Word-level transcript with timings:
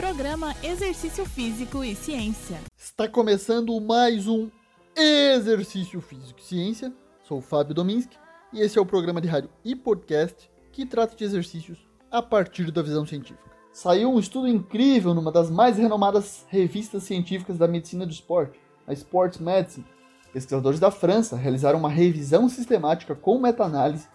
Programa 0.00 0.56
Exercício 0.62 1.26
Físico 1.26 1.84
e 1.84 1.94
Ciência. 1.94 2.56
Está 2.74 3.06
começando 3.06 3.78
mais 3.82 4.26
um 4.26 4.48
Exercício 4.96 6.00
Físico 6.00 6.40
e 6.40 6.42
Ciência. 6.42 6.90
Sou 7.22 7.36
o 7.36 7.42
Fábio 7.42 7.74
Dominski 7.74 8.16
e 8.50 8.62
esse 8.62 8.78
é 8.78 8.80
o 8.80 8.86
programa 8.86 9.20
de 9.20 9.28
rádio 9.28 9.50
e 9.62 9.76
podcast 9.76 10.50
que 10.72 10.86
trata 10.86 11.14
de 11.14 11.22
exercícios 11.22 11.86
a 12.10 12.22
partir 12.22 12.70
da 12.70 12.80
visão 12.80 13.04
científica. 13.04 13.50
Saiu 13.74 14.10
um 14.10 14.18
estudo 14.18 14.48
incrível 14.48 15.12
numa 15.12 15.30
das 15.30 15.50
mais 15.50 15.76
renomadas 15.76 16.46
revistas 16.48 17.02
científicas 17.02 17.58
da 17.58 17.68
medicina 17.68 18.06
do 18.06 18.12
esporte, 18.12 18.58
a 18.86 18.94
Sports 18.94 19.38
Medicine. 19.38 19.86
Pesquisadores 20.32 20.80
da 20.80 20.90
França 20.90 21.36
realizaram 21.36 21.78
uma 21.78 21.90
revisão 21.90 22.48
sistemática 22.48 23.14
com 23.14 23.38
meta-análise 23.38 24.08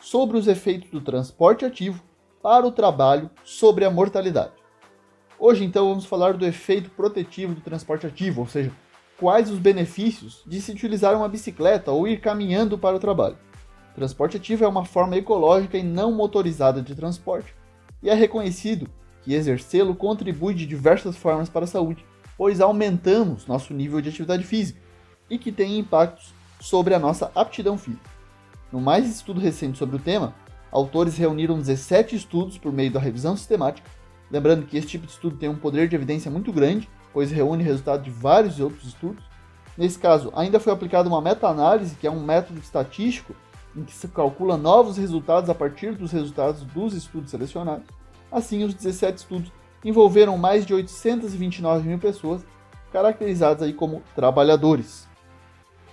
sobre 0.00 0.36
os 0.36 0.48
efeitos 0.48 0.90
do 0.90 1.00
transporte 1.00 1.64
ativo 1.64 2.02
para 2.42 2.66
o 2.66 2.72
trabalho 2.72 3.30
sobre 3.44 3.84
a 3.84 3.90
mortalidade. 3.90 4.57
Hoje, 5.40 5.64
então, 5.64 5.88
vamos 5.88 6.04
falar 6.04 6.32
do 6.32 6.44
efeito 6.44 6.90
protetivo 6.90 7.54
do 7.54 7.60
transporte 7.60 8.04
ativo, 8.04 8.40
ou 8.40 8.48
seja, 8.48 8.72
quais 9.16 9.48
os 9.48 9.58
benefícios 9.60 10.42
de 10.44 10.60
se 10.60 10.72
utilizar 10.72 11.16
uma 11.16 11.28
bicicleta 11.28 11.92
ou 11.92 12.08
ir 12.08 12.20
caminhando 12.20 12.76
para 12.76 12.96
o 12.96 12.98
trabalho. 12.98 13.38
Transporte 13.94 14.36
ativo 14.36 14.64
é 14.64 14.68
uma 14.68 14.84
forma 14.84 15.16
ecológica 15.16 15.78
e 15.78 15.82
não 15.84 16.10
motorizada 16.10 16.82
de 16.82 16.92
transporte, 16.92 17.54
e 18.02 18.10
é 18.10 18.14
reconhecido 18.14 18.88
que 19.22 19.32
exercê-lo 19.32 19.94
contribui 19.94 20.54
de 20.54 20.66
diversas 20.66 21.16
formas 21.16 21.48
para 21.48 21.64
a 21.64 21.68
saúde, 21.68 22.04
pois 22.36 22.60
aumentamos 22.60 23.46
nosso 23.46 23.72
nível 23.72 24.00
de 24.00 24.08
atividade 24.08 24.42
física 24.42 24.80
e 25.30 25.38
que 25.38 25.52
tem 25.52 25.78
impactos 25.78 26.34
sobre 26.60 26.94
a 26.94 26.98
nossa 26.98 27.30
aptidão 27.32 27.78
física. 27.78 28.10
No 28.72 28.80
mais 28.80 29.08
estudo 29.08 29.38
recente 29.38 29.78
sobre 29.78 29.96
o 29.96 30.00
tema, 30.00 30.34
autores 30.72 31.16
reuniram 31.16 31.58
17 31.58 32.16
estudos 32.16 32.58
por 32.58 32.72
meio 32.72 32.90
da 32.90 32.98
revisão 32.98 33.36
sistemática 33.36 33.88
Lembrando 34.30 34.66
que 34.66 34.76
esse 34.76 34.86
tipo 34.86 35.06
de 35.06 35.12
estudo 35.12 35.36
tem 35.36 35.48
um 35.48 35.56
poder 35.56 35.88
de 35.88 35.96
evidência 35.96 36.30
muito 36.30 36.52
grande, 36.52 36.88
pois 37.12 37.30
reúne 37.30 37.62
resultados 37.62 38.04
de 38.04 38.10
vários 38.10 38.60
outros 38.60 38.84
estudos. 38.84 39.24
Nesse 39.76 39.98
caso, 39.98 40.32
ainda 40.34 40.60
foi 40.60 40.72
aplicada 40.72 41.08
uma 41.08 41.20
meta-análise, 41.20 41.96
que 41.96 42.06
é 42.06 42.10
um 42.10 42.22
método 42.22 42.58
estatístico 42.58 43.34
em 43.76 43.84
que 43.84 43.92
se 43.92 44.08
calcula 44.08 44.56
novos 44.56 44.96
resultados 44.96 45.48
a 45.48 45.54
partir 45.54 45.94
dos 45.94 46.10
resultados 46.10 46.62
dos 46.62 46.94
estudos 46.94 47.30
selecionados. 47.30 47.86
Assim, 48.30 48.64
os 48.64 48.74
17 48.74 49.18
estudos 49.18 49.52
envolveram 49.84 50.36
mais 50.36 50.66
de 50.66 50.74
829 50.74 51.88
mil 51.88 51.98
pessoas, 51.98 52.44
caracterizadas 52.92 53.62
aí 53.62 53.72
como 53.72 54.02
trabalhadores. 54.14 55.06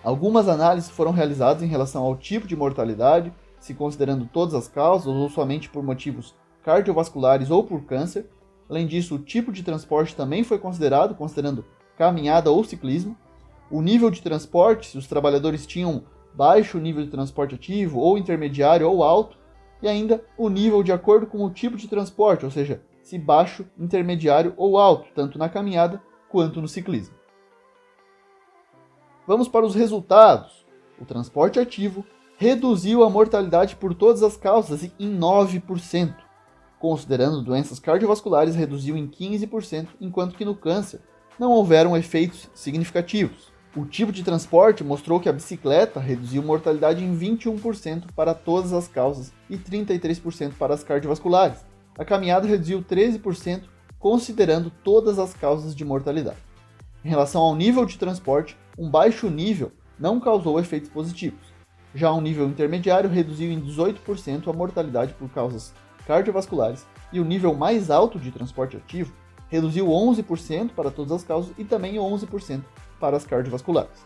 Algumas 0.04 0.48
análises 0.48 0.90
foram 0.90 1.12
realizadas 1.12 1.64
em 1.64 1.68
relação 1.68 2.04
ao 2.04 2.16
tipo 2.16 2.48
de 2.48 2.56
mortalidade, 2.56 3.32
se 3.60 3.74
considerando 3.74 4.30
todas 4.32 4.54
as 4.54 4.68
causas 4.68 5.08
ou 5.08 5.30
somente 5.30 5.70
por 5.70 5.84
motivos 5.84 6.36
cardiovasculares 6.66 7.52
ou 7.52 7.64
por 7.64 7.84
câncer. 7.84 8.28
Além 8.68 8.88
disso, 8.88 9.16
o 9.16 9.20
tipo 9.20 9.52
de 9.52 9.62
transporte 9.62 10.16
também 10.16 10.44
foi 10.44 10.58
considerado, 10.58 11.14
considerando 11.14 11.64
caminhada 11.96 12.50
ou 12.50 12.64
ciclismo. 12.64 13.16
O 13.70 13.82
nível 13.82 14.10
de 14.10 14.24
transporte, 14.24 14.88
se 14.88 14.98
os 14.98 15.06
trabalhadores 15.06 15.68
tinham 15.68 16.04
baixo 16.34 16.80
nível 16.80 17.06
de 17.06 17.12
transporte 17.12 17.54
ativo, 17.54 18.00
ou 18.00 18.18
intermediário 18.18 18.90
ou 18.90 19.04
alto, 19.04 19.38
e 19.82 19.88
ainda 19.88 20.26
o 20.36 20.50
nível 20.50 20.82
de 20.82 20.92
acordo 20.92 21.28
com 21.28 21.46
o 21.46 21.52
tipo 21.52 21.78
de 21.78 21.88
transporte, 21.88 22.44
ou 22.44 22.52
seja, 22.52 22.82
se 23.04 23.20
baixo, 23.20 23.66
intermediário 23.78 24.54
ou 24.58 24.80
alto, 24.80 25.08
tanto 25.14 25.38
na 25.38 25.48
caminhada 25.48 26.02
quanto 26.28 26.60
no 26.60 26.68
ciclismo. 26.68 27.14
Vamos 29.28 29.48
para 29.48 29.66
os 29.66 29.76
resultados. 29.76 30.66
O 31.00 31.06
transporte 31.06 31.60
ativo 31.60 32.04
reduziu 32.38 33.04
a 33.04 33.10
mortalidade 33.10 33.76
por 33.76 33.94
todas 33.94 34.24
as 34.24 34.36
causas 34.36 34.84
em 34.84 35.18
9% 35.18 36.25
considerando 36.80 37.42
doenças 37.42 37.80
cardiovasculares, 37.80 38.56
reduziu 38.56 38.98
em 38.98 39.08
15%, 39.08 39.88
enquanto 40.00 40.36
que 40.36 40.46
no 40.46 40.56
câncer 40.56 41.02
não 41.40 41.52
houveram 41.52 41.96
efeitos 41.98 42.50
significativos. 42.54 43.54
O 43.76 43.86
tipo 43.86 44.12
de 44.12 44.24
transporte 44.24 44.86
mostrou 44.86 45.20
que 45.20 45.28
a 45.28 45.34
bicicleta 45.34 46.00
reduziu 46.00 46.42
mortalidade 46.42 47.04
em 47.04 47.18
21% 47.18 48.06
para 48.16 48.34
todas 48.34 48.72
as 48.72 48.88
causas 48.88 49.34
e 49.50 49.58
33% 49.58 50.54
para 50.58 50.74
as 50.74 50.84
cardiovasculares. 50.84 51.66
A 51.98 52.06
caminhada 52.06 52.48
reduziu 52.48 52.82
13%, 52.82 53.64
considerando 54.00 54.72
todas 54.84 55.20
as 55.20 55.34
causas 55.34 55.76
de 55.76 55.84
mortalidade. 55.84 56.38
Em 57.04 57.10
relação 57.10 57.42
ao 57.42 57.56
nível 57.56 57.86
de 57.86 57.98
transporte, 57.98 58.58
um 58.78 58.90
baixo 58.90 59.30
nível 59.30 59.72
não 60.00 60.22
causou 60.22 60.60
efeitos 60.60 60.90
positivos. 60.90 61.54
Já 61.94 62.14
um 62.14 62.22
nível 62.22 62.48
intermediário 62.48 63.10
reduziu 63.10 63.52
em 63.52 63.62
18% 63.62 64.48
a 64.48 64.54
mortalidade 64.54 65.14
por 65.14 65.30
causas 65.30 65.74
cardiovasculares 66.06 66.86
e 67.12 67.20
o 67.20 67.26
nível 67.26 67.54
mais 67.54 67.90
alto 67.90 68.20
de 68.20 68.32
transporte 68.32 68.78
ativo 68.78 69.14
reduziu 69.50 69.88
11% 69.88 70.72
para 70.76 70.92
todas 70.92 71.12
as 71.12 71.24
causas 71.24 71.54
e 71.58 71.64
também 71.64 71.96
11% 71.96 72.62
para 73.00 73.18
as 73.18 73.26
cardiovasculares. 73.26 74.06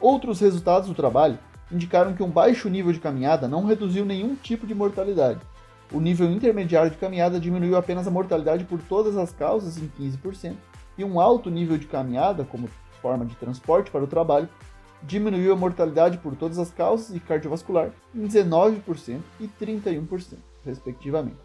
Outros 0.00 0.40
resultados 0.40 0.88
do 0.88 0.94
trabalho 0.94 1.38
indicaram 1.70 2.12
que 2.12 2.22
um 2.22 2.30
baixo 2.30 2.68
nível 2.68 2.92
de 2.92 3.00
caminhada 3.00 3.48
não 3.48 3.64
reduziu 3.64 4.04
nenhum 4.04 4.34
tipo 4.34 4.66
de 4.66 4.74
mortalidade. 4.74 5.40
O 5.92 6.00
nível 6.00 6.30
intermediário 6.30 6.90
de 6.90 6.96
caminhada 6.96 7.40
diminuiu 7.40 7.76
apenas 7.76 8.06
a 8.06 8.10
mortalidade 8.10 8.64
por 8.64 8.80
todas 8.80 9.16
as 9.16 9.32
causas 9.32 9.78
em 9.78 9.90
15%, 9.98 10.54
e 10.96 11.04
um 11.04 11.18
alto 11.18 11.50
nível 11.50 11.76
de 11.76 11.86
caminhada, 11.86 12.44
como 12.44 12.68
forma 13.02 13.24
de 13.24 13.34
transporte 13.34 13.90
para 13.90 14.04
o 14.04 14.06
trabalho, 14.06 14.48
diminuiu 15.02 15.52
a 15.52 15.56
mortalidade 15.56 16.18
por 16.18 16.36
todas 16.36 16.58
as 16.58 16.70
causas 16.70 17.14
e 17.14 17.20
cardiovascular 17.20 17.90
em 18.14 18.26
19% 18.26 19.20
e 19.40 19.48
31% 19.60 20.36
respectivamente. 20.64 21.38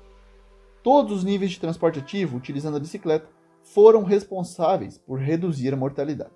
Todos 0.81 1.11
os 1.11 1.23
níveis 1.23 1.51
de 1.51 1.59
transporte 1.59 1.99
ativo 1.99 2.37
utilizando 2.37 2.77
a 2.77 2.79
bicicleta 2.79 3.27
foram 3.63 4.03
responsáveis 4.03 4.97
por 4.97 5.19
reduzir 5.19 5.73
a 5.73 5.77
mortalidade. 5.77 6.31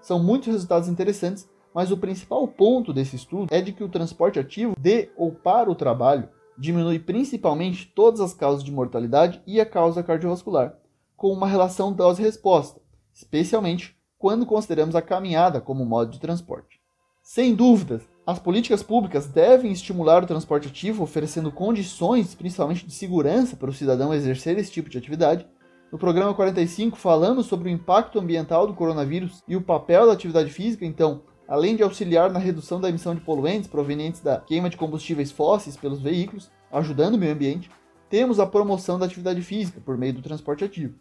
São 0.00 0.22
muitos 0.22 0.48
resultados 0.48 0.88
interessantes, 0.88 1.48
mas 1.74 1.90
o 1.90 1.96
principal 1.96 2.46
ponto 2.46 2.92
desse 2.92 3.16
estudo 3.16 3.48
é 3.50 3.60
de 3.60 3.72
que 3.72 3.84
o 3.84 3.88
transporte 3.88 4.38
ativo 4.38 4.74
de 4.78 5.10
ou 5.16 5.32
para 5.32 5.70
o 5.70 5.74
trabalho 5.74 6.28
diminui 6.58 6.98
principalmente 6.98 7.90
todas 7.94 8.20
as 8.20 8.34
causas 8.34 8.62
de 8.62 8.70
mortalidade 8.70 9.42
e 9.46 9.60
a 9.60 9.66
causa 9.66 10.02
cardiovascular, 10.02 10.76
com 11.16 11.32
uma 11.32 11.46
relação 11.46 11.92
dose-resposta, 11.92 12.80
especialmente 13.14 13.96
quando 14.18 14.44
consideramos 14.44 14.94
a 14.94 15.00
caminhada 15.00 15.60
como 15.60 15.86
modo 15.86 16.10
de 16.10 16.20
transporte. 16.20 16.78
Sem 17.22 17.54
dúvidas, 17.54 18.02
as 18.30 18.38
políticas 18.38 18.82
públicas 18.82 19.26
devem 19.26 19.72
estimular 19.72 20.22
o 20.22 20.26
transporte 20.26 20.68
ativo, 20.68 21.02
oferecendo 21.02 21.50
condições, 21.50 22.34
principalmente 22.34 22.86
de 22.86 22.94
segurança, 22.94 23.56
para 23.56 23.70
o 23.70 23.74
cidadão 23.74 24.14
exercer 24.14 24.56
esse 24.56 24.70
tipo 24.70 24.88
de 24.88 24.96
atividade. 24.96 25.46
No 25.90 25.98
programa 25.98 26.32
45, 26.32 26.96
falamos 26.96 27.46
sobre 27.46 27.68
o 27.68 27.72
impacto 27.72 28.20
ambiental 28.20 28.66
do 28.66 28.74
coronavírus 28.74 29.42
e 29.48 29.56
o 29.56 29.60
papel 29.60 30.06
da 30.06 30.12
atividade 30.12 30.50
física, 30.50 30.86
então, 30.86 31.22
além 31.48 31.74
de 31.74 31.82
auxiliar 31.82 32.30
na 32.30 32.38
redução 32.38 32.80
da 32.80 32.88
emissão 32.88 33.14
de 33.14 33.20
poluentes 33.20 33.68
provenientes 33.68 34.20
da 34.20 34.38
queima 34.38 34.70
de 34.70 34.76
combustíveis 34.76 35.32
fósseis 35.32 35.76
pelos 35.76 36.00
veículos, 36.00 36.50
ajudando 36.70 37.14
o 37.14 37.18
meio 37.18 37.32
ambiente, 37.32 37.68
temos 38.08 38.38
a 38.38 38.46
promoção 38.46 38.98
da 38.98 39.06
atividade 39.06 39.42
física 39.42 39.80
por 39.84 39.98
meio 39.98 40.14
do 40.14 40.22
transporte 40.22 40.64
ativo. 40.64 40.94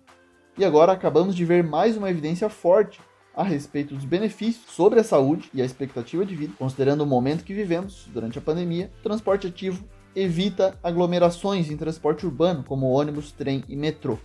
E 0.57 0.66
agora 0.66 0.94
acabamos 0.94 1.35
de 1.35 1.45
ver 1.45 1.63
mais 1.63 1.95
uma 1.95 2.09
evidência 2.09 2.50
forte 2.50 3.00
a 3.39 3.44
respeito 3.44 3.95
dos 3.95 4.03
benefícios 4.03 4.66
sobre 4.69 5.00
a 5.00 5.03
saúde 5.03 5.50
e 5.53 5.61
a 5.61 5.66
expectativa 5.66 6.25
de 6.25 6.35
vida, 6.35 6.53
considerando 6.59 7.05
o 7.05 7.05
momento 7.05 7.45
que 7.45 7.53
vivemos 7.53 8.05
durante 8.13 8.38
a 8.38 8.41
pandemia, 8.41 8.91
o 9.00 9.03
transporte 9.03 9.47
ativo 9.47 9.81
evita 10.13 10.77
aglomerações 10.83 11.72
em 11.72 11.77
transporte 11.77 12.25
urbano, 12.25 12.66
como 12.66 12.91
ônibus, 12.91 13.31
trem 13.31 13.63
e 13.69 13.77
metrô. 13.77 14.19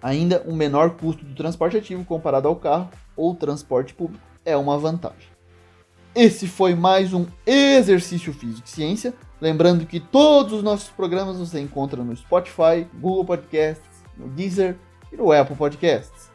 Ainda, 0.00 0.42
um 0.46 0.56
menor 0.56 0.96
custo 0.96 1.26
do 1.26 1.34
transporte 1.34 1.76
ativo 1.76 2.06
comparado 2.06 2.48
ao 2.48 2.56
carro 2.56 2.88
ou 3.14 3.34
transporte 3.34 3.92
público 3.92 4.24
é 4.42 4.56
uma 4.56 4.78
vantagem. 4.78 5.28
Esse 6.14 6.48
foi 6.48 6.74
mais 6.74 7.12
um 7.12 7.26
Exercício 7.44 8.32
Físico 8.32 8.66
e 8.66 8.70
Ciência. 8.70 9.12
Lembrando 9.42 9.84
que 9.84 10.00
todos 10.00 10.54
os 10.54 10.62
nossos 10.62 10.88
programas 10.88 11.36
você 11.36 11.60
encontra 11.60 12.02
no 12.02 12.16
Spotify, 12.16 12.86
Google 12.94 13.26
Podcasts, 13.26 14.02
no 14.16 14.26
Deezer 14.28 14.78
e 15.12 15.16
no 15.16 15.30
Apple 15.30 15.54
Podcasts. 15.54 16.34